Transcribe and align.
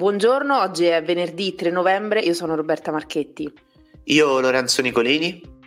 Buongiorno, 0.00 0.58
oggi 0.58 0.86
è 0.86 1.02
venerdì 1.02 1.54
3 1.54 1.68
novembre, 1.68 2.20
io 2.20 2.32
sono 2.32 2.54
Roberta 2.54 2.90
Marchetti. 2.90 3.52
Io 4.04 4.40
Lorenzo 4.40 4.80
Nicolini. 4.80 5.59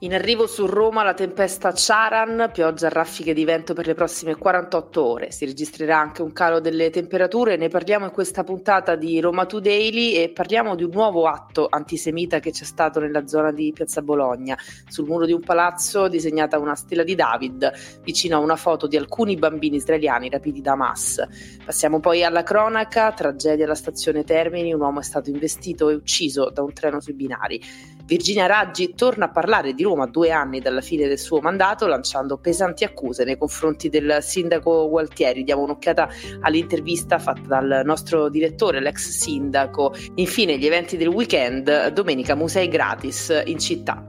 In 0.00 0.12
arrivo 0.12 0.46
su 0.46 0.66
Roma 0.66 1.02
la 1.02 1.14
tempesta 1.14 1.72
Charan, 1.74 2.50
pioggia 2.52 2.88
a 2.88 2.90
raffiche 2.90 3.32
di 3.32 3.46
vento 3.46 3.72
per 3.72 3.86
le 3.86 3.94
prossime 3.94 4.34
48 4.34 5.02
ore. 5.02 5.30
Si 5.30 5.46
registrerà 5.46 5.98
anche 5.98 6.20
un 6.20 6.34
calo 6.34 6.60
delle 6.60 6.90
temperature. 6.90 7.56
Ne 7.56 7.68
parliamo 7.68 8.04
in 8.04 8.10
questa 8.10 8.44
puntata 8.44 8.94
di 8.94 9.18
Roma 9.20 9.46
Today 9.46 10.12
e 10.12 10.28
parliamo 10.28 10.74
di 10.74 10.82
un 10.82 10.90
nuovo 10.92 11.26
atto 11.26 11.66
antisemita 11.70 12.40
che 12.40 12.50
c'è 12.50 12.64
stato 12.64 13.00
nella 13.00 13.26
zona 13.26 13.52
di 13.52 13.72
Piazza 13.72 14.02
Bologna. 14.02 14.54
Sul 14.86 15.06
muro 15.06 15.24
di 15.24 15.32
un 15.32 15.40
palazzo 15.40 16.08
disegnata 16.08 16.58
una 16.58 16.74
stella 16.74 17.02
di 17.02 17.14
David 17.14 17.72
vicino 18.02 18.36
a 18.36 18.40
una 18.40 18.56
foto 18.56 18.86
di 18.86 18.98
alcuni 18.98 19.36
bambini 19.36 19.76
israeliani 19.76 20.28
rapiti 20.28 20.60
da 20.60 20.72
Hamas. 20.72 21.26
Passiamo 21.64 22.00
poi 22.00 22.22
alla 22.22 22.42
cronaca, 22.42 23.12
tragedia 23.12 23.64
alla 23.64 23.74
stazione 23.74 24.24
Termini, 24.24 24.74
un 24.74 24.80
uomo 24.82 25.00
è 25.00 25.02
stato 25.02 25.30
investito 25.30 25.88
e 25.88 25.94
ucciso 25.94 26.50
da 26.50 26.62
un 26.62 26.74
treno 26.74 27.00
sui 27.00 27.14
binari. 27.14 27.94
Virginia 28.06 28.46
Raggi 28.46 28.94
torna 28.94 29.24
a 29.24 29.30
parlare 29.30 29.74
di 29.74 29.82
Roma 29.82 30.06
due 30.06 30.30
anni 30.30 30.60
dalla 30.60 30.80
fine 30.80 31.08
del 31.08 31.18
suo 31.18 31.40
mandato, 31.40 31.88
lanciando 31.88 32.38
pesanti 32.38 32.84
accuse 32.84 33.24
nei 33.24 33.36
confronti 33.36 33.88
del 33.88 34.18
sindaco 34.20 34.88
Gualtieri. 34.88 35.42
Diamo 35.42 35.62
un'occhiata 35.62 36.08
all'intervista 36.42 37.18
fatta 37.18 37.40
dal 37.60 37.82
nostro 37.84 38.28
direttore, 38.28 38.80
l'ex 38.80 39.08
sindaco. 39.08 39.92
Infine, 40.14 40.56
gli 40.56 40.66
eventi 40.66 40.96
del 40.96 41.08
weekend, 41.08 41.88
domenica 41.88 42.36
musei 42.36 42.68
gratis 42.68 43.42
in 43.44 43.58
città. 43.58 44.06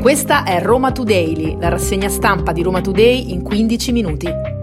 Questa 0.00 0.42
è 0.42 0.60
Roma 0.60 0.90
Today, 0.90 1.58
la 1.60 1.68
rassegna 1.68 2.08
stampa 2.08 2.50
di 2.50 2.62
Roma 2.62 2.80
Today 2.80 3.30
in 3.30 3.42
15 3.42 3.92
minuti. 3.92 4.55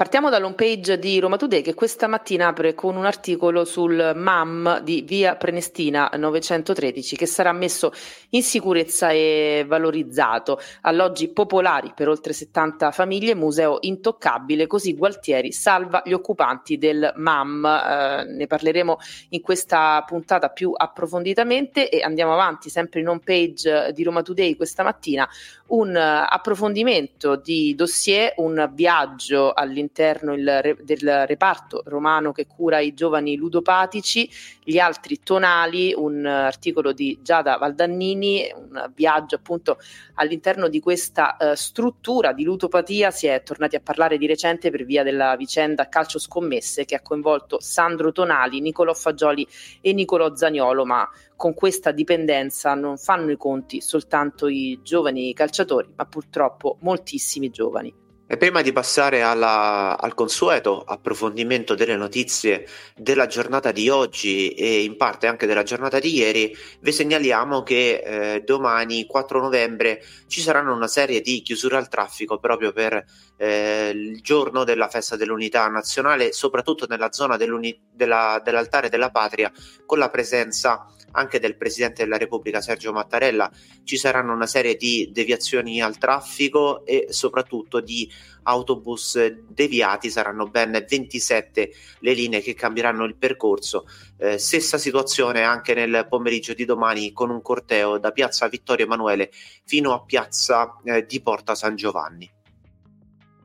Partiamo 0.00 0.30
dall'home 0.30 0.54
page 0.54 0.98
di 0.98 1.20
Roma 1.20 1.36
Today 1.36 1.60
che 1.60 1.74
questa 1.74 2.06
mattina 2.06 2.46
apre 2.46 2.72
con 2.72 2.96
un 2.96 3.04
articolo 3.04 3.66
sul 3.66 4.12
MAM 4.16 4.80
di 4.80 5.02
via 5.02 5.36
Prenestina 5.36 6.10
913 6.16 7.16
che 7.16 7.26
sarà 7.26 7.52
messo 7.52 7.92
in 8.30 8.42
sicurezza 8.42 9.10
e 9.10 9.62
valorizzato. 9.68 10.58
Alloggi 10.80 11.28
popolari 11.28 11.92
per 11.94 12.08
oltre 12.08 12.32
70 12.32 12.92
famiglie, 12.92 13.34
museo 13.34 13.76
intoccabile, 13.80 14.66
così 14.66 14.94
Gualtieri 14.94 15.52
salva 15.52 16.00
gli 16.02 16.14
occupanti 16.14 16.78
del 16.78 17.12
MAM. 17.16 17.66
Eh, 17.66 18.24
ne 18.24 18.46
parleremo 18.46 18.96
in 19.28 19.42
questa 19.42 20.02
puntata 20.06 20.48
più 20.48 20.72
approfonditamente 20.74 21.90
e 21.90 22.00
andiamo 22.00 22.32
avanti 22.32 22.70
sempre 22.70 23.00
in 23.00 23.08
home 23.08 23.20
page 23.22 23.92
di 23.92 24.02
Roma 24.02 24.22
Today 24.22 24.56
questa 24.56 24.82
mattina 24.82 25.28
un 25.70 25.94
approfondimento 25.96 27.36
di 27.36 27.74
dossier, 27.74 28.34
un 28.36 28.70
viaggio 28.72 29.52
all'interno 29.52 30.32
il, 30.34 30.78
del 30.82 31.26
reparto 31.26 31.82
romano 31.86 32.32
che 32.32 32.46
cura 32.46 32.80
i 32.80 32.94
giovani 32.94 33.36
ludopatici, 33.36 34.28
gli 34.62 34.78
altri 34.78 35.20
tonali, 35.22 35.92
un 35.96 36.26
articolo 36.26 36.92
di 36.92 37.18
Giada 37.22 37.56
Valdannini, 37.56 38.52
un 38.54 38.90
viaggio 38.94 39.36
appunto 39.36 39.78
all'interno 40.14 40.68
di 40.68 40.80
questa 40.80 41.36
uh, 41.38 41.54
struttura 41.54 42.32
di 42.32 42.44
ludopatia. 42.44 43.10
Si 43.10 43.26
è 43.26 43.42
tornati 43.42 43.76
a 43.76 43.80
parlare 43.80 44.18
di 44.18 44.26
recente 44.26 44.70
per 44.70 44.84
via 44.84 45.02
della 45.02 45.36
vicenda 45.36 45.88
calcio 45.88 46.18
scommesse 46.18 46.84
che 46.84 46.96
ha 46.96 47.00
coinvolto 47.00 47.60
Sandro 47.60 48.12
Tonali, 48.12 48.60
Nicolò 48.60 48.94
Fagioli 48.94 49.46
e 49.80 49.92
Nicolò 49.92 50.34
Zagnolo, 50.34 50.84
ma 50.84 51.08
con 51.40 51.54
questa 51.54 51.90
dipendenza 51.90 52.74
non 52.74 52.98
fanno 52.98 53.30
i 53.30 53.38
conti 53.38 53.80
soltanto 53.80 54.46
i 54.46 54.78
giovani 54.82 55.32
calciatori, 55.32 55.88
ma 55.96 56.04
purtroppo 56.04 56.76
moltissimi 56.80 57.48
giovani. 57.48 57.94
E 58.26 58.36
prima 58.36 58.60
di 58.60 58.72
passare 58.72 59.22
alla, 59.22 59.98
al 59.98 60.12
consueto 60.12 60.84
approfondimento 60.86 61.74
delle 61.74 61.96
notizie 61.96 62.66
della 62.94 63.26
giornata 63.26 63.72
di 63.72 63.88
oggi 63.88 64.50
e 64.50 64.84
in 64.84 64.98
parte 64.98 65.28
anche 65.28 65.46
della 65.46 65.62
giornata 65.62 65.98
di 65.98 66.14
ieri, 66.14 66.54
vi 66.80 66.92
segnaliamo 66.92 67.62
che 67.62 68.02
eh, 68.04 68.42
domani 68.42 69.06
4 69.06 69.40
novembre 69.40 70.02
ci 70.28 70.42
saranno 70.42 70.74
una 70.74 70.88
serie 70.88 71.22
di 71.22 71.40
chiusure 71.40 71.76
al 71.76 71.88
traffico 71.88 72.38
proprio 72.38 72.70
per 72.72 73.02
eh, 73.38 73.90
il 73.94 74.20
giorno 74.20 74.62
della 74.62 74.88
festa 74.88 75.16
dell'unità 75.16 75.66
nazionale, 75.68 76.32
soprattutto 76.32 76.86
nella 76.86 77.10
zona 77.10 77.36
della, 77.38 78.40
dell'altare 78.44 78.90
della 78.90 79.10
patria, 79.10 79.50
con 79.86 79.98
la 79.98 80.10
presenza 80.10 80.86
anche 81.12 81.38
del 81.38 81.56
Presidente 81.56 82.02
della 82.02 82.16
Repubblica 82.16 82.60
Sergio 82.60 82.92
Mattarella. 82.92 83.50
Ci 83.84 83.96
saranno 83.96 84.32
una 84.32 84.46
serie 84.46 84.76
di 84.76 85.10
deviazioni 85.12 85.80
al 85.80 85.98
traffico 85.98 86.84
e 86.84 87.06
soprattutto 87.10 87.80
di 87.80 88.10
autobus 88.42 89.18
deviati, 89.48 90.10
saranno 90.10 90.46
ben 90.46 90.72
27 90.72 91.72
le 92.00 92.12
linee 92.12 92.40
che 92.40 92.54
cambieranno 92.54 93.04
il 93.04 93.16
percorso. 93.16 93.86
Eh, 94.16 94.38
stessa 94.38 94.78
situazione 94.78 95.42
anche 95.42 95.74
nel 95.74 96.06
pomeriggio 96.08 96.54
di 96.54 96.64
domani 96.64 97.12
con 97.12 97.30
un 97.30 97.42
corteo 97.42 97.98
da 97.98 98.10
Piazza 98.12 98.48
Vittorio 98.48 98.86
Emanuele 98.86 99.30
fino 99.64 99.92
a 99.92 100.02
Piazza 100.02 100.80
eh, 100.84 101.04
di 101.06 101.20
Porta 101.20 101.54
San 101.54 101.76
Giovanni. 101.76 102.30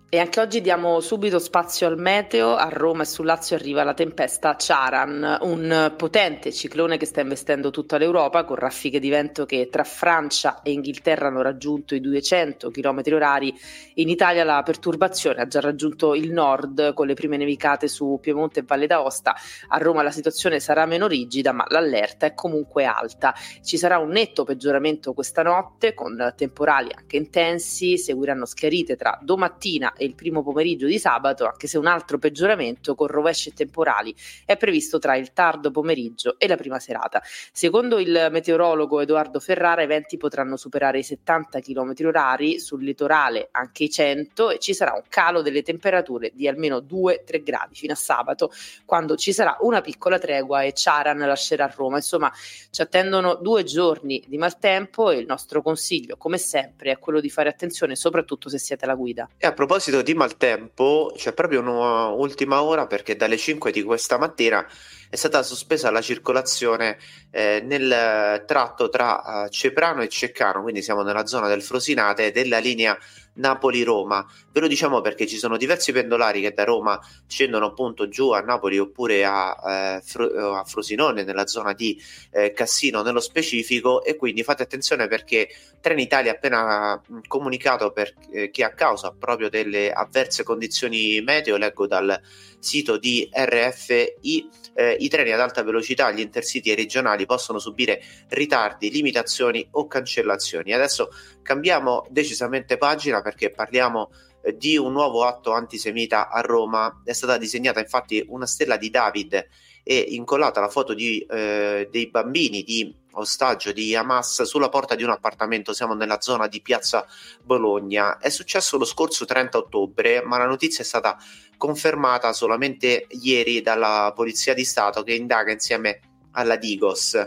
E 0.08 0.20
anche 0.20 0.40
oggi 0.40 0.62
diamo 0.62 1.00
subito 1.00 1.40
spazio 1.40 1.88
al 1.88 1.98
meteo. 1.98 2.56
A 2.56 2.70
Roma 2.70 3.02
e 3.02 3.06
sul 3.06 3.26
Lazio 3.26 3.56
arriva 3.56 3.84
la 3.84 3.96
tempesta 3.96 4.56
Charan, 4.58 5.40
un 5.42 5.94
potente 5.98 6.54
ciclone 6.54 6.98
che 6.98 7.08
sta 7.08 7.22
investendo 7.22 7.72
tutta 7.72 7.98
l'Europa 7.98 8.46
con 8.46 8.56
raffiche 8.56 9.00
di 9.00 9.10
vento 9.10 9.46
che 9.46 9.68
tra 9.70 9.84
Francia 9.84 10.62
e 10.62 10.72
Inghilterra 10.72 11.28
hanno 11.28 11.42
raggiunto 11.42 11.96
i 11.96 12.02
200 12.02 12.70
km 12.70 13.02
orari. 13.14 13.54
In 13.96 14.08
Italia 14.08 14.44
la 14.44 14.62
perturbazione 14.64 15.42
ha 15.42 15.48
già 15.48 15.60
raggiunto 15.60 16.14
il 16.14 16.32
nord 16.32 16.94
con 16.94 17.08
le 17.08 17.16
prime 17.16 17.36
nevicate 17.36 17.88
su 17.88 18.20
Piemonte 18.22 18.60
e 18.60 18.64
Valle 18.64 18.88
d'Aosta. 18.88 19.36
A 19.70 19.78
Roma 19.80 20.04
la 20.04 20.12
situazione 20.12 20.60
sarà 20.60 20.86
meno 20.86 21.08
rigida, 21.08 21.52
ma 21.52 21.66
l'allerta 21.68 22.28
è 22.28 22.36
comunque 22.36 22.86
alta. 22.86 23.34
Ci 23.62 23.78
sarà 23.78 23.98
un 23.98 24.12
netto 24.12 24.44
peggioramento 24.44 25.14
questa 25.14 25.42
notte 25.42 25.96
con 25.96 26.34
temporali 26.38 26.92
anche 26.96 27.18
intensi, 27.18 27.98
seguiranno 27.98 28.46
schiarite 28.46 28.96
tra 28.96 29.20
domattina 29.22 29.94
il 30.04 30.16
primo 30.16 30.44
pomeriggio 30.44 30.88
di 30.88 31.00
sabato, 31.00 31.46
anche 31.46 31.68
se 31.68 31.78
un 31.78 31.88
altro 31.88 32.18
peggioramento 32.18 32.96
con 32.96 33.08
rovesci 33.08 33.54
temporali 33.54 34.16
è 34.46 34.58
previsto 34.58 35.00
tra 35.00 35.16
il 35.16 35.34
tardo 35.34 35.72
pomeriggio 35.72 36.36
e 36.38 36.48
la 36.48 36.58
prima 36.58 36.80
serata. 36.80 37.22
Secondo 37.52 38.00
il 38.00 38.28
meteorologo 38.32 39.02
Edoardo 39.02 39.40
Ferrara, 39.40 39.84
i 39.84 39.88
venti 39.88 40.18
potranno 40.18 40.58
superare 40.58 41.00
i 41.00 41.04
70 41.04 41.60
km 41.60 41.94
orari, 42.06 42.60
sul 42.60 42.84
litorale 42.84 43.50
anche 43.52 43.84
i 43.86 43.90
100 43.90 44.52
e 44.52 44.60
ci 44.60 44.74
sarà 44.74 44.94
un 44.94 45.04
calo 45.08 45.42
delle 45.42 45.62
temperature 45.62 46.32
di 46.34 46.48
almeno 46.48 46.78
2-3 46.78 47.44
gradi 47.44 47.76
fino 47.76 47.94
a 47.94 47.96
sabato, 47.96 48.52
quando 48.86 49.16
ci 49.16 49.34
sarà 49.34 49.58
una 49.62 49.82
piccola 49.82 50.20
tregua 50.20 50.64
e 50.64 50.72
Charan 50.74 51.20
lascerà 51.20 51.72
Roma. 51.76 51.98
Insomma, 51.98 52.32
ci 52.70 52.82
attendono 52.82 53.36
due 53.36 53.64
giorni 53.64 54.24
di 54.28 54.38
maltempo 54.38 55.12
e 55.12 55.18
il 55.18 55.26
nostro 55.26 55.62
consiglio, 55.62 56.18
come 56.18 56.38
sempre, 56.38 56.92
è 56.92 57.00
quello 57.00 57.20
di 57.20 57.30
fare 57.30 57.50
attenzione 57.50 57.96
soprattutto 57.96 58.50
se 58.50 58.58
siete 58.58 58.86
alla 58.86 58.96
guida. 58.96 59.30
E 59.38 59.48
a 59.48 59.54
proposito 59.54 59.85
proposito 59.86 60.02
di 60.02 60.14
maltempo, 60.16 61.14
c'è 61.16 61.34
proprio 61.34 61.62
un'ultima 61.62 62.64
ora 62.64 62.88
perché 62.88 63.16
dalle 63.16 63.38
5 63.38 63.72
di 63.72 63.84
questa 63.84 64.18
mattina 64.18 64.66
è 65.10 65.16
stata 65.16 65.44
sospesa 65.44 65.92
la 65.92 66.02
circolazione 66.02 66.98
eh, 67.32 67.62
nel 67.64 68.44
tratto 68.46 68.90
tra 68.90 69.44
uh, 69.46 69.50
Ceprano 69.50 70.02
e 70.02 70.10
Ceccano, 70.10 70.62
quindi 70.62 70.82
siamo 70.82 71.02
nella 71.02 71.26
zona 71.26 71.48
del 71.48 71.62
Frosinate 71.62 72.32
della 72.32 72.60
linea 72.60 72.98
Napoli-Roma. 73.36 74.26
Ve 74.52 74.60
lo 74.60 74.68
diciamo 74.68 75.02
perché 75.02 75.28
ci 75.28 75.38
sono 75.38 75.58
diversi 75.58 75.92
pendolari 75.92 76.42
che 76.42 76.54
da 76.54 76.64
Roma 76.64 77.00
scendono 77.28 77.68
appunto 77.68 78.08
giù 78.08 78.32
a 78.32 78.40
Napoli 78.40 78.78
oppure 78.78 79.26
a, 79.26 79.98
eh, 79.98 80.02
Fro- 80.04 80.56
a 80.56 80.64
Frosinone, 80.64 81.24
nella 81.24 81.48
zona 81.48 81.74
di 81.74 82.02
eh, 82.32 82.52
Cassino 82.54 83.02
nello 83.02 83.20
specifico, 83.20 84.04
e 84.04 84.16
quindi 84.16 84.44
fate 84.44 84.64
attenzione 84.64 85.08
perché 85.08 85.50
Trenitalia 85.82 86.32
ha 86.32 86.36
appena 86.36 87.02
comunicato 87.28 87.92
per, 87.92 88.14
eh, 88.32 88.50
che 88.50 88.64
a 88.64 88.74
causa 88.74 89.14
proprio 89.18 89.50
delle 89.50 89.92
avverse 89.92 90.44
condizioni 90.44 91.22
meteo, 91.22 91.58
leggo 91.58 91.88
dal 91.88 92.20
sito 92.60 92.98
di 92.98 93.30
RFI, 93.32 94.50
eh, 94.74 94.95
i 94.98 95.08
treni 95.08 95.32
ad 95.32 95.40
alta 95.40 95.64
velocità, 95.64 96.12
gli 96.12 96.20
intercity 96.20 96.72
e 96.72 96.76
regionali 96.76 97.26
possono 97.26 97.60
subire 97.60 98.02
ritardi, 98.30 98.92
limitazioni 98.92 99.68
o 99.72 99.88
cancellazioni. 99.88 100.74
Adesso 100.74 101.10
cambiamo 101.42 102.06
decisamente 102.10 102.78
pagina 102.78 103.22
perché 103.22 103.52
parliamo 103.52 104.12
eh, 104.42 104.56
di 104.56 104.78
un 104.78 104.92
nuovo 104.92 105.24
atto 105.24 105.52
antisemita 105.52 106.30
a 106.30 106.42
Roma. 106.42 107.02
È 107.04 107.14
stata 107.14 107.38
disegnata 107.38 107.80
infatti 107.80 108.24
una 108.28 108.46
stella 108.46 108.78
di 108.78 108.90
David 108.90 109.48
e 109.88 109.98
incollata 110.10 110.60
la 110.60 110.68
foto 110.68 110.96
di, 110.96 111.20
eh, 111.30 111.88
dei 111.92 112.08
bambini 112.08 112.64
di 112.64 112.92
ostaggio 113.12 113.72
di 113.72 113.96
Hamas 113.96 114.42
sulla 114.42 114.70
porta 114.70 114.96
di 114.96 115.04
un 115.04 115.12
appartamento. 115.12 115.74
Siamo 115.74 115.94
nella 115.94 116.20
zona 116.22 116.48
di 116.48 116.60
Piazza 116.60 117.06
Bologna. 117.44 118.18
È 118.18 118.30
successo 118.30 118.78
lo 118.80 118.86
scorso 118.86 119.26
30 119.26 119.60
ottobre, 119.60 120.24
ma 120.24 120.40
la 120.40 120.48
notizia 120.48 120.84
è 120.84 120.88
stata 120.88 121.16
confermata 121.56 122.34
solamente 122.34 123.06
ieri 123.10 123.62
dalla 123.62 124.12
Polizia 124.16 124.56
di 124.56 124.66
Stato 124.66 125.04
che 125.04 125.14
indaga 125.14 125.52
insieme 125.52 126.00
alla 126.36 126.58
Digos. 126.58 127.18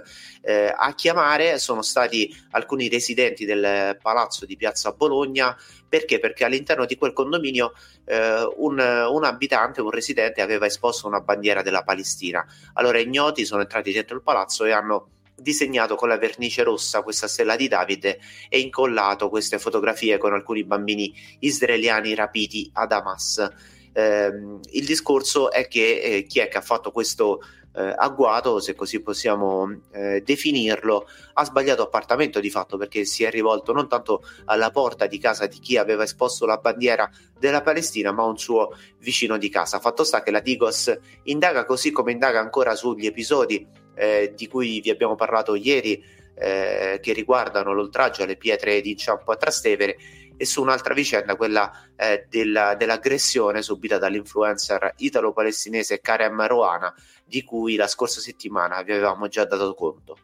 Eh, 0.41 0.73
a 0.75 0.95
chiamare 0.95 1.59
sono 1.59 1.83
stati 1.83 2.33
alcuni 2.53 2.89
residenti 2.89 3.45
del 3.45 3.99
palazzo 4.01 4.47
di 4.47 4.57
Piazza 4.57 4.93
Bologna 4.93 5.57
perché? 5.89 6.19
Perché 6.19 6.45
all'interno 6.45 6.85
di 6.85 6.97
quel 6.97 7.13
condominio 7.13 7.73
eh, 8.05 8.47
un, 8.57 8.79
un, 8.79 9.25
abitante, 9.25 9.81
un 9.81 9.91
residente 9.91 10.43
aveva 10.43 10.67
esposto 10.67 11.07
una 11.07 11.21
bandiera 11.21 11.63
della 11.63 11.83
Palestina. 11.83 12.45
Allora 12.75 12.99
ignoti 12.99 13.45
sono 13.45 13.63
entrati 13.63 13.93
dentro 13.93 14.15
il 14.15 14.23
palazzo 14.23 14.65
e 14.65 14.73
hanno 14.73 15.09
disegnato 15.35 15.95
con 15.95 16.09
la 16.09 16.19
vernice 16.19 16.63
rossa 16.63 17.03
questa 17.03 17.29
stella 17.29 17.57
di 17.57 17.69
Davide 17.69 18.19
e 18.49 18.59
incollato 18.59 19.29
queste 19.29 19.59
fotografie 19.59 20.19
con 20.19 20.33
alcuni 20.33 20.65
bambini 20.65 21.15
israeliani 21.39 22.15
rapiti 22.15 22.69
ad 22.75 22.93
Hamas. 22.93 23.49
Eh, 23.93 24.31
il 24.73 24.85
discorso 24.85 25.51
è 25.51 25.67
che 25.69 26.01
eh, 26.01 26.23
chi 26.25 26.41
è 26.41 26.49
che 26.49 26.59
ha 26.59 26.63
fatto 26.63 26.91
questo 26.91 27.41
eh, 27.79 27.95
agguato, 27.97 28.59
se 28.59 28.75
così 28.75 29.01
possiamo 29.01 29.83
eh, 29.93 30.21
definirlo, 30.23 31.07
ha 31.35 31.45
sbagliato 31.45 31.83
appartamento 31.83 32.41
di 32.41 32.51
fatto 32.51 32.77
perché 32.77 33.05
si 33.05 33.23
è 33.23 33.31
rivolto 33.31 33.73
non 33.73 33.89
tanto 33.89 34.23
alla 34.47 34.71
porta 34.71 35.07
di 35.07 35.19
casa 35.19 35.47
di 35.47 35.61
chi 35.61 35.77
aveva 35.77 36.03
esposto 36.03 36.45
la 36.45 36.57
bandiera 36.57 37.09
della 37.39 37.63
Palestina, 37.63 38.11
ma 38.11 38.23
a 38.25 38.27
un 38.27 38.39
suo 38.39 38.75
vicino 38.99 39.39
di 39.39 39.49
casa. 39.49 39.79
Fatto 39.79 40.03
sta 40.03 40.23
che 40.25 40.33
la 40.33 40.41
Digos 40.41 40.93
indaga 41.25 41.65
così 41.65 41.93
come 41.93 42.11
indaga 42.11 42.41
ancora 42.41 42.75
sugli 42.75 43.07
episodi 43.07 43.65
eh, 43.95 44.33
di 44.37 44.49
cui 44.49 44.81
vi 44.81 44.91
abbiamo 44.91 45.15
parlato 45.15 45.55
ieri, 45.55 46.03
eh, 46.35 46.99
che 47.01 47.13
riguardano 47.13 47.73
l'oltraggio 47.73 48.23
alle 48.23 48.37
pietre 48.37 48.81
di 48.81 48.91
inciampo 48.91 49.31
a 49.31 49.37
Trastevere 49.37 49.97
e 50.39 50.47
su 50.47 50.63
un'altra 50.63 50.95
vicenda, 50.95 51.37
quella 51.37 51.71
eh, 51.97 52.27
della, 52.31 52.75
dell'aggressione 52.77 53.61
subita 53.61 53.99
dall'influencer 53.99 54.95
italo-palestinese 54.97 56.01
Karem 56.01 56.47
Roana, 56.47 56.95
di 57.27 57.43
cui 57.43 57.75
la 57.75 57.89
scorsa 57.89 58.21
settimana 58.21 58.81
vi 58.83 58.93
avevamo 58.93 59.29
già 59.29 59.45
dato 59.45 59.75
conto. 59.75 60.17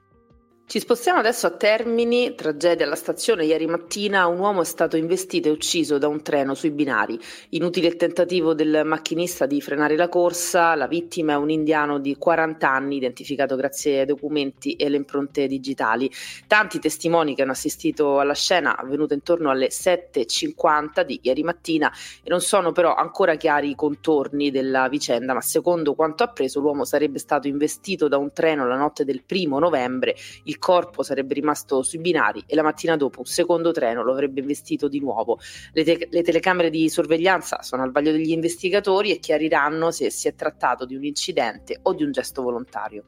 Ci 0.66 0.80
spostiamo 0.80 1.18
adesso 1.18 1.46
a 1.46 1.50
Termini, 1.50 2.34
tragedia 2.34 2.86
alla 2.86 2.96
stazione. 2.96 3.44
Ieri 3.44 3.66
mattina 3.66 4.26
un 4.26 4.38
uomo 4.38 4.62
è 4.62 4.64
stato 4.64 4.96
investito 4.96 5.48
e 5.48 5.50
ucciso 5.52 5.98
da 5.98 6.08
un 6.08 6.22
treno 6.22 6.54
sui 6.54 6.70
binari. 6.70 7.20
Inutile 7.50 7.88
il 7.88 7.96
tentativo 7.96 8.54
del 8.54 8.80
macchinista 8.82 9.44
di 9.44 9.60
frenare 9.60 9.94
la 9.94 10.08
corsa. 10.08 10.74
La 10.74 10.88
vittima 10.88 11.34
è 11.34 11.36
un 11.36 11.50
indiano 11.50 11.98
di 12.00 12.16
40 12.16 12.68
anni, 12.68 12.96
identificato 12.96 13.56
grazie 13.56 14.00
ai 14.00 14.06
documenti 14.06 14.72
e 14.72 14.86
alle 14.86 14.96
impronte 14.96 15.46
digitali. 15.46 16.10
Tanti 16.46 16.78
testimoni 16.80 17.34
che 17.34 17.42
hanno 17.42 17.52
assistito 17.52 18.18
alla 18.18 18.34
scena, 18.34 18.76
avvenuta 18.76 19.12
intorno 19.12 19.50
alle 19.50 19.68
7.50 19.68 21.02
di 21.02 21.20
ieri 21.22 21.42
mattina, 21.42 21.92
e 22.22 22.30
non 22.30 22.40
sono 22.40 22.72
però 22.72 22.94
ancora 22.94 23.36
chiari 23.36 23.68
i 23.68 23.76
contorni 23.76 24.50
della 24.50 24.88
vicenda, 24.88 25.34
ma 25.34 25.42
secondo 25.42 25.94
quanto 25.94 26.24
appreso 26.24 26.58
l'uomo 26.58 26.86
sarebbe 26.86 27.18
stato 27.18 27.48
investito 27.48 28.08
da 28.08 28.16
un 28.16 28.32
treno 28.32 28.66
la 28.66 28.76
notte 28.76 29.04
del 29.04 29.22
primo 29.22 29.58
novembre. 29.58 30.16
Il 30.44 30.53
il 30.54 30.58
corpo 30.58 31.02
sarebbe 31.02 31.34
rimasto 31.34 31.82
sui 31.82 31.98
binari 31.98 32.44
e 32.46 32.54
la 32.54 32.62
mattina 32.62 32.96
dopo 32.96 33.18
un 33.20 33.24
secondo 33.24 33.72
treno 33.72 34.02
lo 34.04 34.12
avrebbe 34.12 34.40
investito 34.40 34.88
di 34.88 35.00
nuovo. 35.00 35.38
Le, 35.72 35.84
te- 35.84 36.08
le 36.10 36.22
telecamere 36.22 36.70
di 36.70 36.88
sorveglianza 36.88 37.62
sono 37.62 37.82
al 37.82 37.90
vaglio 37.90 38.12
degli 38.12 38.30
investigatori 38.30 39.10
e 39.10 39.18
chiariranno 39.18 39.90
se 39.90 40.10
si 40.10 40.28
è 40.28 40.34
trattato 40.34 40.84
di 40.84 40.94
un 40.94 41.04
incidente 41.04 41.78
o 41.82 41.92
di 41.92 42.04
un 42.04 42.12
gesto 42.12 42.42
volontario. 42.42 43.04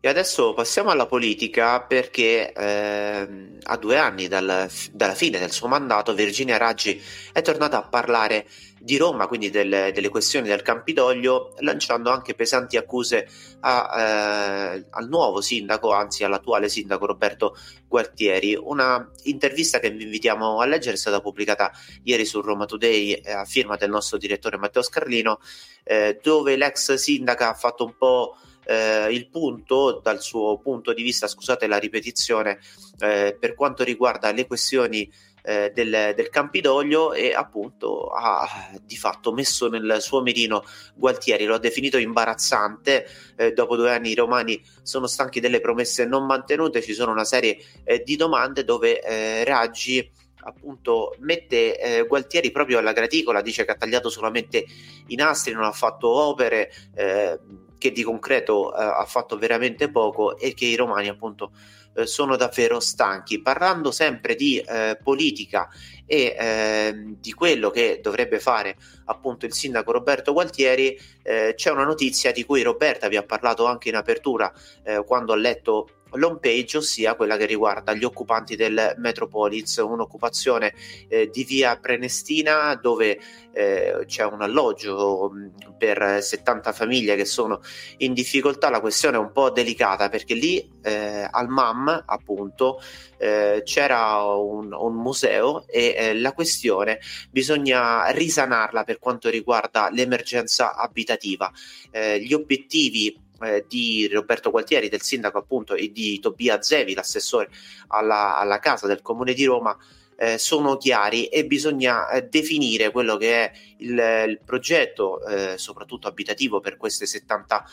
E 0.00 0.06
adesso 0.08 0.54
passiamo 0.54 0.90
alla 0.90 1.06
politica 1.06 1.80
perché 1.80 2.52
eh, 2.52 3.28
a 3.60 3.76
due 3.76 3.96
anni 3.96 4.28
dal, 4.28 4.70
dalla 4.92 5.14
fine 5.14 5.40
del 5.40 5.50
suo 5.50 5.66
mandato 5.66 6.14
Virginia 6.14 6.56
Raggi 6.56 7.02
è 7.32 7.42
tornata 7.42 7.78
a 7.78 7.88
parlare 7.88 8.46
di 8.78 8.96
Roma, 8.96 9.26
quindi 9.26 9.50
del, 9.50 9.90
delle 9.92 10.08
questioni 10.08 10.46
del 10.46 10.62
Campidoglio, 10.62 11.54
lanciando 11.58 12.10
anche 12.10 12.36
pesanti 12.36 12.76
accuse 12.76 13.26
a, 13.58 14.74
eh, 14.76 14.86
al 14.88 15.08
nuovo 15.08 15.40
sindaco, 15.40 15.92
anzi 15.92 16.22
all'attuale 16.22 16.68
sindaco 16.68 17.04
Roberto 17.04 17.56
Gualtieri. 17.88 18.54
Una 18.54 19.10
intervista 19.24 19.80
che 19.80 19.90
vi 19.90 20.04
invitiamo 20.04 20.60
a 20.60 20.66
leggere 20.66 20.94
è 20.94 20.98
stata 20.98 21.20
pubblicata 21.20 21.72
ieri 22.04 22.24
su 22.24 22.40
Roma 22.40 22.66
Today 22.66 23.14
eh, 23.14 23.32
a 23.32 23.44
firma 23.44 23.74
del 23.74 23.90
nostro 23.90 24.16
direttore 24.16 24.58
Matteo 24.58 24.82
Scarlino, 24.82 25.40
eh, 25.82 26.20
dove 26.22 26.54
l'ex 26.54 26.94
sindaca 26.94 27.48
ha 27.48 27.54
fatto 27.54 27.84
un 27.84 27.96
po' 27.98 28.36
eh, 28.68 29.08
il 29.10 29.28
punto, 29.28 30.00
dal 30.02 30.20
suo 30.20 30.58
punto 30.58 30.92
di 30.92 31.02
vista, 31.02 31.26
scusate 31.26 31.66
la 31.66 31.78
ripetizione, 31.78 32.58
eh, 33.00 33.34
per 33.38 33.54
quanto 33.54 33.82
riguarda 33.82 34.30
le 34.30 34.46
questioni 34.46 35.10
eh, 35.42 35.72
del, 35.74 36.12
del, 36.14 36.28
Campidoglio 36.28 37.14
e 37.14 37.32
appunto 37.32 38.08
ha 38.08 38.46
di 38.82 38.96
fatto 38.98 39.32
messo 39.32 39.68
nel 39.68 39.96
suo 40.00 40.20
mirino 40.20 40.64
Gualtieri, 40.94 41.46
lo 41.46 41.54
ha 41.54 41.58
definito 41.58 41.96
imbarazzante, 41.96 43.06
eh, 43.36 43.52
dopo 43.52 43.74
due 43.76 43.90
anni 43.90 44.10
i 44.10 44.14
romani 44.14 44.62
sono 44.82 45.06
stanchi 45.06 45.40
delle 45.40 45.60
promesse 45.60 46.04
non 46.04 46.26
mantenute, 46.26 46.82
ci 46.82 46.92
sono 46.92 47.12
una 47.12 47.24
serie 47.24 47.56
eh, 47.84 48.02
di 48.04 48.16
domande 48.16 48.64
dove 48.64 49.00
eh, 49.00 49.44
Raggi 49.44 50.10
appunto 50.42 51.16
mette 51.20 51.78
eh, 51.78 52.06
Gualtieri 52.06 52.50
proprio 52.50 52.78
alla 52.78 52.92
graticola, 52.92 53.40
dice 53.40 53.64
che 53.64 53.70
ha 53.70 53.76
tagliato 53.76 54.10
solamente 54.10 54.66
i 55.06 55.14
nastri, 55.14 55.54
non 55.54 55.64
ha 55.64 55.72
fatto 55.72 56.08
opere, 56.10 56.70
eh, 56.94 57.38
che 57.78 57.92
di 57.92 58.02
concreto 58.02 58.74
eh, 58.74 58.82
ha 58.82 59.04
fatto 59.06 59.38
veramente 59.38 59.90
poco 59.90 60.36
e 60.36 60.52
che 60.52 60.66
i 60.66 60.76
romani 60.76 61.08
appunto 61.08 61.52
eh, 61.94 62.06
sono 62.06 62.36
davvero 62.36 62.80
stanchi. 62.80 63.40
Parlando 63.40 63.90
sempre 63.90 64.34
di 64.34 64.58
eh, 64.58 64.98
politica 65.02 65.68
e 66.06 66.34
ehm, 66.38 67.16
di 67.20 67.32
quello 67.32 67.70
che 67.70 68.00
dovrebbe 68.02 68.40
fare 68.40 68.76
appunto 69.06 69.46
il 69.46 69.52
sindaco 69.52 69.92
Roberto 69.92 70.32
Gualtieri, 70.32 70.98
eh, 71.22 71.54
c'è 71.56 71.70
una 71.70 71.84
notizia 71.84 72.30
di 72.32 72.44
cui 72.44 72.62
Roberta 72.62 73.08
vi 73.08 73.16
ha 73.16 73.24
parlato 73.24 73.66
anche 73.66 73.88
in 73.88 73.96
apertura 73.96 74.52
eh, 74.84 75.02
quando 75.04 75.32
ha 75.32 75.36
letto 75.36 75.97
l'home 76.12 76.38
page, 76.38 76.78
ossia 76.78 77.14
quella 77.14 77.36
che 77.36 77.46
riguarda 77.46 77.94
gli 77.94 78.04
occupanti 78.04 78.56
del 78.56 78.94
Metropolis, 78.98 79.76
un'occupazione 79.76 80.72
eh, 81.08 81.28
di 81.30 81.44
via 81.44 81.76
Prenestina 81.76 82.74
dove 82.74 83.18
eh, 83.52 84.04
c'è 84.06 84.24
un 84.24 84.40
alloggio 84.40 85.30
mm, 85.32 85.48
per 85.76 86.22
70 86.22 86.72
famiglie 86.72 87.16
che 87.16 87.24
sono 87.24 87.60
in 87.98 88.12
difficoltà. 88.12 88.70
La 88.70 88.80
questione 88.80 89.16
è 89.16 89.20
un 89.20 89.32
po' 89.32 89.50
delicata 89.50 90.08
perché 90.08 90.34
lì 90.34 90.70
eh, 90.82 91.28
al 91.28 91.48
MAM, 91.48 92.04
appunto, 92.06 92.80
eh, 93.18 93.62
c'era 93.64 94.22
un, 94.24 94.72
un, 94.72 94.94
museo 94.94 95.66
e 95.66 95.94
eh, 95.96 96.14
la 96.18 96.32
questione 96.32 97.00
bisogna 97.30 98.06
risanarla 98.10 98.84
per 98.84 98.98
quanto 98.98 99.28
riguarda 99.28 99.90
l'emergenza 99.90 100.76
abitativa. 100.76 101.50
Eh, 101.90 102.20
gli 102.20 102.32
obiettivi 102.32 103.26
eh, 103.42 103.64
di 103.68 104.08
Roberto 104.08 104.50
Gualtieri, 104.50 104.88
del 104.88 105.02
sindaco 105.02 105.38
appunto, 105.38 105.74
e 105.74 105.90
di 105.92 106.18
Tobia 106.20 106.60
Zevi, 106.62 106.94
l'assessore 106.94 107.48
alla, 107.88 108.36
alla 108.38 108.58
casa 108.58 108.86
del 108.86 109.02
comune 109.02 109.34
di 109.34 109.44
Roma, 109.44 109.76
eh, 110.20 110.36
sono 110.36 110.76
chiari 110.76 111.26
e 111.26 111.46
bisogna 111.46 112.08
eh, 112.10 112.22
definire 112.24 112.90
quello 112.90 113.16
che 113.16 113.44
è 113.44 113.52
il, 113.78 114.24
il 114.28 114.40
progetto, 114.44 115.24
eh, 115.24 115.56
soprattutto 115.58 116.08
abitativo 116.08 116.58
per 116.58 116.76
queste 116.76 117.06
70 117.06 117.64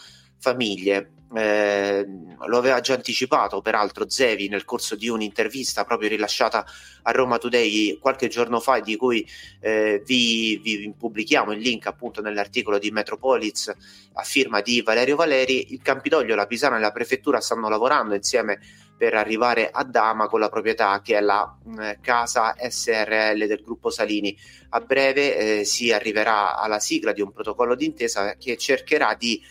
famiglie. 0.45 1.09
Eh, 1.35 2.05
lo 2.45 2.57
aveva 2.57 2.79
già 2.79 2.93
anticipato 2.93 3.59
peraltro 3.59 4.07
Zevi 4.07 4.47
nel 4.47 4.63
corso 4.63 4.95
di 4.95 5.09
un'intervista 5.09 5.83
proprio 5.83 6.07
rilasciata 6.07 6.63
a 7.01 7.11
Roma 7.11 7.39
Today 7.39 7.97
qualche 7.97 8.27
giorno 8.27 8.59
fa 8.59 8.79
di 8.79 8.95
cui 8.95 9.27
eh, 9.59 10.01
vi, 10.05 10.57
vi, 10.63 10.93
pubblichiamo 10.97 11.51
il 11.51 11.59
link 11.59 11.87
appunto 11.87 12.21
nell'articolo 12.21 12.77
di 12.77 12.91
Metropolis 12.91 13.73
a 14.13 14.21
firma 14.21 14.61
di 14.61 14.81
Valerio 14.81 15.15
Valeri 15.15 15.73
il 15.73 15.81
Campidoglio, 15.81 16.35
la 16.35 16.45
Pisana 16.45 16.77
e 16.77 16.79
la 16.79 16.91
prefettura 16.91 17.41
stanno 17.41 17.69
lavorando 17.69 18.13
insieme 18.13 18.59
per 18.97 19.13
arrivare 19.13 19.69
a 19.71 19.83
Dama 19.83 20.27
con 20.27 20.39
la 20.39 20.49
proprietà 20.49 21.01
che 21.01 21.17
è 21.17 21.21
la 21.21 21.57
eh, 21.79 21.97
casa 22.01 22.55
SRL 22.57 23.45
del 23.45 23.61
gruppo 23.61 23.89
Salini. 23.89 24.37
A 24.69 24.79
breve 24.79 25.59
eh, 25.59 25.65
si 25.65 25.91
arriverà 25.91 26.57
alla 26.57 26.79
sigla 26.79 27.11
di 27.11 27.21
un 27.21 27.31
protocollo 27.31 27.75
d'intesa 27.75 28.35
che 28.35 28.55
cercherà 28.55 29.15
di 29.15 29.41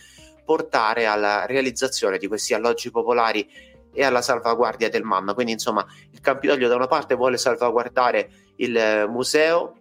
portare 0.45 1.05
alla 1.05 1.45
realizzazione 1.45 2.17
di 2.17 2.27
questi 2.27 2.53
alloggi 2.53 2.91
popolari 2.91 3.49
e 3.91 4.03
alla 4.03 4.21
salvaguardia 4.21 4.89
del 4.89 5.03
MAM. 5.03 5.33
Quindi, 5.33 5.53
insomma, 5.53 5.85
il 6.11 6.19
Campidoglio 6.21 6.67
da 6.67 6.75
una 6.75 6.87
parte 6.87 7.15
vuole 7.15 7.37
salvaguardare 7.37 8.29
il 8.57 9.07
museo 9.09 9.79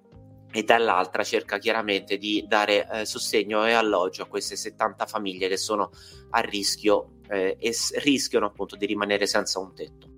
e 0.51 0.63
dall'altra 0.63 1.25
cerca 1.25 1.59
chiaramente 1.59 2.17
di 2.17 2.45
dare 2.47 2.89
eh, 2.89 3.05
sostegno 3.05 3.67
e 3.67 3.73
alloggio 3.73 4.23
a 4.23 4.27
queste 4.27 4.55
70 4.55 5.05
famiglie 5.05 5.49
che 5.49 5.57
sono 5.57 5.91
a 6.31 6.41
rischio 6.41 7.19
eh, 7.29 7.57
e 7.59 7.73
s- 7.73 7.97
rischiano 7.99 8.47
appunto 8.47 8.77
di 8.77 8.87
rimanere 8.87 9.27
senza 9.27 9.59
un 9.59 9.75
tetto. 9.75 10.14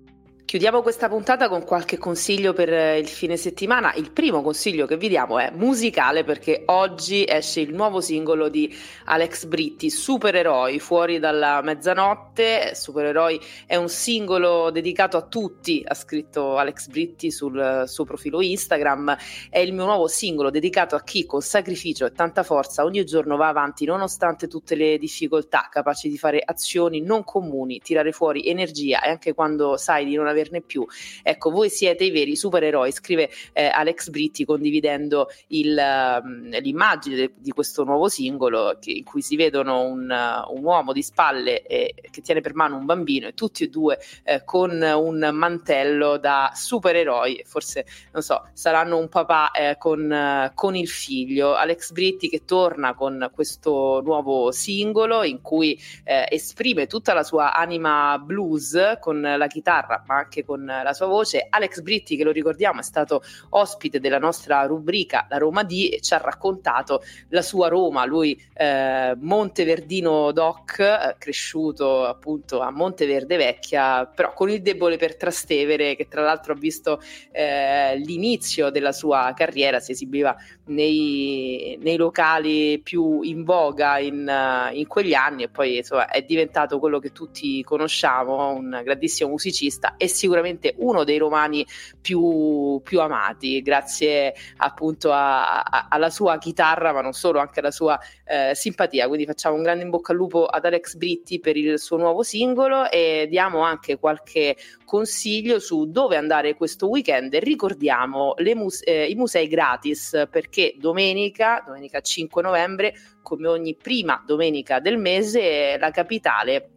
Chiudiamo 0.47 0.81
questa 0.81 1.09
puntata 1.09 1.49
con 1.49 1.65
qualche 1.65 1.97
consiglio 1.97 2.53
per 2.53 2.69
il 2.97 3.07
fine 3.09 3.35
settimana. 3.35 3.93
Il 3.95 4.11
primo 4.11 4.41
consiglio 4.41 4.85
che 4.85 4.95
vi 4.95 5.09
diamo 5.09 5.39
è 5.39 5.51
musicale 5.53 6.23
perché 6.23 6.63
oggi 6.67 7.25
esce 7.27 7.59
il 7.59 7.73
nuovo 7.73 7.99
singolo 7.99 8.47
di 8.47 8.73
Alex 9.07 9.43
Britti, 9.43 9.89
Supereroi, 9.89 10.79
fuori 10.79 11.19
dalla 11.19 11.61
mezzanotte. 11.61 12.73
Supereroi 12.75 13.37
è 13.65 13.75
un 13.75 13.89
singolo 13.89 14.71
dedicato 14.71 15.17
a 15.17 15.23
tutti, 15.23 15.83
ha 15.85 15.93
scritto 15.93 16.55
Alex 16.55 16.87
Britti 16.87 17.29
sul 17.29 17.83
suo 17.85 18.05
profilo 18.05 18.41
Instagram. 18.41 19.17
È 19.49 19.59
il 19.59 19.73
mio 19.73 19.83
nuovo 19.83 20.07
singolo 20.07 20.49
dedicato 20.49 20.95
a 20.95 21.03
chi 21.03 21.25
con 21.25 21.41
sacrificio 21.41 22.05
e 22.05 22.13
tanta 22.13 22.43
forza 22.43 22.85
ogni 22.85 23.03
giorno 23.03 23.35
va 23.35 23.49
avanti 23.49 23.83
nonostante 23.83 24.47
tutte 24.47 24.75
le 24.75 24.97
difficoltà, 24.97 25.67
capace 25.69 26.07
di 26.07 26.17
fare 26.17 26.41
azioni 26.41 27.01
non 27.01 27.25
comuni, 27.25 27.79
tirare 27.79 28.13
fuori 28.13 28.47
energia 28.47 29.01
e 29.01 29.09
anche 29.09 29.33
quando 29.33 29.75
sai 29.75 30.05
di 30.05 30.15
non 30.15 30.25
avere 30.27 30.35
averne 30.37 30.61
più. 30.61 30.85
Ecco, 31.23 31.49
voi 31.49 31.69
siete 31.69 32.03
i 32.03 32.11
veri 32.11 32.35
supereroi, 32.35 32.91
scrive 32.91 33.29
eh, 33.53 33.67
Alex 33.67 34.09
Britti 34.09 34.45
condividendo 34.45 35.29
il, 35.47 35.77
um, 35.77 36.49
l'immagine 36.59 37.15
de, 37.15 37.33
di 37.37 37.51
questo 37.51 37.83
nuovo 37.83 38.07
singolo 38.07 38.77
che, 38.79 38.91
in 38.91 39.03
cui 39.03 39.21
si 39.21 39.35
vedono 39.35 39.81
un, 39.81 40.01
un 40.01 40.63
uomo 40.63 40.93
di 40.93 41.01
spalle 41.01 41.63
eh, 41.63 41.93
che 42.09 42.21
tiene 42.21 42.41
per 42.41 42.53
mano 42.53 42.77
un 42.77 42.85
bambino 42.85 43.27
e 43.27 43.33
tutti 43.33 43.63
e 43.63 43.67
due 43.67 43.99
eh, 44.23 44.43
con 44.43 44.81
un 44.81 45.29
mantello 45.33 46.17
da 46.17 46.51
supereroi, 46.53 47.43
forse 47.45 47.85
non 48.13 48.21
so, 48.21 48.49
saranno 48.53 48.97
un 48.97 49.09
papà 49.09 49.51
eh, 49.51 49.75
con, 49.77 50.51
con 50.53 50.75
il 50.75 50.87
figlio. 50.87 51.55
Alex 51.55 51.91
Britti 51.91 52.29
che 52.29 52.45
torna 52.45 52.93
con 52.93 53.29
questo 53.33 54.01
nuovo 54.03 54.51
singolo 54.51 55.23
in 55.23 55.41
cui 55.41 55.79
eh, 56.03 56.25
esprime 56.29 56.87
tutta 56.87 57.13
la 57.13 57.23
sua 57.23 57.53
anima 57.53 58.17
blues 58.19 58.97
con 58.99 59.21
la 59.21 59.47
chitarra, 59.47 60.03
ma 60.07 60.26
anche 60.27 60.43
con 60.43 60.65
la 60.65 60.93
sua 60.93 61.07
voce. 61.07 61.47
Alex 61.49 61.79
Britti, 61.81 62.17
che 62.17 62.23
lo 62.23 62.31
ricordiamo, 62.31 62.81
è 62.81 62.83
stato 62.83 63.23
ospite 63.51 63.99
della 63.99 64.19
nostra 64.19 64.63
rubrica 64.65 65.25
La 65.29 65.37
Roma 65.37 65.63
D 65.63 65.89
e 65.91 66.01
ci 66.01 66.13
ha 66.13 66.17
raccontato 66.17 67.01
la 67.29 67.41
sua 67.41 67.69
Roma. 67.69 68.05
Lui, 68.05 68.39
eh, 68.53 69.15
Monteverdino 69.17 70.31
Doc, 70.33 70.79
eh, 70.79 71.15
cresciuto 71.17 72.05
appunto 72.05 72.59
a 72.59 72.69
Monteverde 72.71 73.37
Vecchia, 73.37 74.05
però 74.05 74.33
con 74.33 74.49
il 74.49 74.61
debole 74.61 74.97
per 74.97 75.15
Trastevere, 75.15 75.95
che 75.95 76.07
tra 76.07 76.21
l'altro 76.21 76.53
ha 76.53 76.57
visto 76.57 77.01
eh, 77.31 77.97
l'inizio 77.97 78.69
della 78.69 78.91
sua 78.91 79.31
carriera, 79.35 79.79
si 79.79 79.93
esibiva 79.93 80.35
nei, 80.65 81.77
nei 81.81 81.95
locali 81.95 82.79
più 82.79 83.21
in 83.21 83.43
voga 83.43 83.99
in, 83.99 84.29
in 84.73 84.87
quegli 84.87 85.13
anni 85.13 85.43
e 85.43 85.49
poi 85.49 85.77
insomma, 85.77 86.09
è 86.09 86.21
diventato 86.23 86.79
quello 86.79 86.99
che 86.99 87.11
tutti 87.13 87.63
conosciamo, 87.63 88.51
un 88.51 88.81
grandissimo 88.83 89.29
musicista 89.29 89.95
e 89.97 90.07
sicuramente 90.17 90.73
uno 90.77 91.03
dei 91.03 91.17
romani 91.17 91.65
più, 92.01 92.81
più 92.83 92.99
amati, 92.99 93.61
grazie 93.61 94.33
appunto 94.57 95.11
a, 95.11 95.61
a, 95.61 95.87
alla 95.89 96.09
sua 96.09 96.37
chitarra, 96.37 96.91
ma 96.91 97.01
non 97.01 97.13
solo, 97.13 97.39
anche 97.39 97.59
alla 97.59 97.71
sua 97.71 97.99
eh, 98.25 98.53
simpatia. 98.55 99.07
Quindi 99.07 99.25
facciamo 99.25 99.55
un 99.55 99.63
grande 99.63 99.83
in 99.83 99.89
bocca 99.89 100.11
al 100.11 100.17
lupo 100.17 100.45
ad 100.45 100.65
Alex 100.65 100.95
Britti 100.95 101.39
per 101.39 101.55
il 101.55 101.79
suo 101.79 101.97
nuovo 101.97 102.23
singolo 102.23 102.89
e 102.89 103.27
diamo 103.29 103.61
anche 103.61 103.97
qualche 103.97 104.57
consiglio 104.83 105.59
su 105.59 105.89
dove 105.89 106.15
andare 106.15 106.55
questo 106.55 106.89
weekend 106.89 107.33
e 107.33 107.39
ricordiamo 107.39 108.33
muse- 108.55 108.85
eh, 108.85 109.05
i 109.05 109.15
musei 109.15 109.47
gratis 109.47 110.27
perché 110.29 110.73
domenica, 110.77 111.63
domenica 111.65 112.01
5 112.01 112.41
novembre, 112.41 112.93
come 113.21 113.47
ogni 113.47 113.75
prima 113.75 114.23
domenica 114.25 114.79
del 114.79 114.97
mese, 114.97 115.77
la 115.77 115.91
capitale 115.91 116.76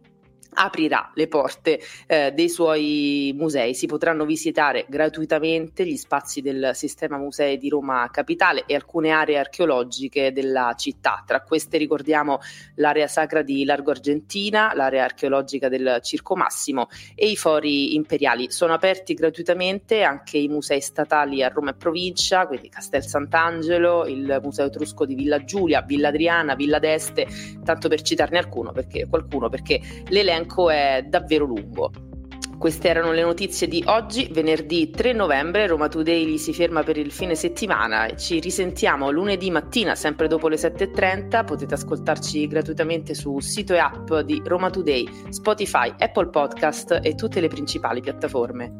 aprirà 0.53 1.11
le 1.13 1.27
porte 1.27 1.79
eh, 2.07 2.31
dei 2.31 2.49
suoi 2.49 3.33
musei. 3.35 3.73
Si 3.73 3.85
potranno 3.85 4.25
visitare 4.25 4.85
gratuitamente 4.89 5.85
gli 5.85 5.95
spazi 5.95 6.41
del 6.41 6.71
sistema 6.73 7.17
musei 7.17 7.57
di 7.57 7.69
Roma 7.69 8.09
Capitale 8.11 8.63
e 8.65 8.75
alcune 8.75 9.11
aree 9.11 9.37
archeologiche 9.37 10.31
della 10.31 10.73
città. 10.77 11.23
Tra 11.25 11.41
queste 11.41 11.77
ricordiamo 11.77 12.39
l'area 12.75 13.07
sacra 13.07 13.41
di 13.41 13.63
Largo 13.63 13.91
Argentina, 13.91 14.73
l'area 14.73 15.03
archeologica 15.03 15.69
del 15.69 15.99
Circo 16.01 16.35
Massimo 16.35 16.89
e 17.15 17.29
i 17.29 17.35
fori 17.35 17.95
imperiali. 17.95 18.51
Sono 18.51 18.73
aperti 18.73 19.13
gratuitamente 19.13 20.03
anche 20.03 20.37
i 20.37 20.47
musei 20.47 20.81
statali 20.81 21.43
a 21.43 21.47
Roma 21.47 21.71
e 21.71 21.75
provincia, 21.75 22.47
quindi 22.47 22.69
Castel 22.69 23.03
Sant'Angelo, 23.03 24.05
il 24.05 24.39
Museo 24.43 24.65
Etrusco 24.65 25.05
di 25.05 25.15
Villa 25.15 25.43
Giulia, 25.43 25.81
Villa 25.81 26.09
Adriana, 26.09 26.55
Villa 26.55 26.79
d'Este, 26.79 27.27
tanto 27.63 27.87
per 27.87 28.01
citarne 28.01 28.37
alcuno 28.37 28.71
perché, 28.71 29.07
qualcuno, 29.07 29.49
perché 29.49 29.79
l'elenco 30.09 30.40
l'elenco 30.41 30.69
è 30.69 31.05
davvero 31.07 31.45
lungo. 31.45 31.91
Queste 32.57 32.89
erano 32.89 33.11
le 33.11 33.23
notizie 33.23 33.67
di 33.67 33.83
oggi, 33.87 34.29
venerdì 34.31 34.91
3 34.91 35.13
novembre. 35.13 35.65
Roma 35.65 35.87
Today 35.87 36.37
si 36.37 36.53
ferma 36.53 36.83
per 36.83 36.95
il 36.95 37.11
fine 37.11 37.33
settimana 37.33 38.15
ci 38.15 38.39
risentiamo 38.39 39.09
lunedì 39.09 39.49
mattina, 39.49 39.95
sempre 39.95 40.27
dopo 40.27 40.47
le 40.47 40.57
7.30. 40.57 41.43
Potete 41.43 41.73
ascoltarci 41.73 42.45
gratuitamente 42.45 43.15
su 43.15 43.39
sito 43.39 43.73
e 43.73 43.79
app 43.79 44.13
di 44.17 44.39
Roma 44.45 44.69
Today, 44.69 45.07
Spotify, 45.29 45.91
Apple 45.97 46.29
Podcast 46.29 46.99
e 47.01 47.15
tutte 47.15 47.39
le 47.39 47.47
principali 47.47 47.99
piattaforme. 47.99 48.75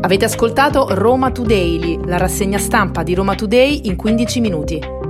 Avete 0.00 0.24
ascoltato 0.24 0.86
Roma 0.94 1.30
Today, 1.30 2.06
la 2.06 2.16
rassegna 2.16 2.58
stampa 2.58 3.02
di 3.02 3.14
Roma 3.14 3.34
Today 3.34 3.82
in 3.84 3.96
15 3.96 4.40
minuti. 4.40 5.01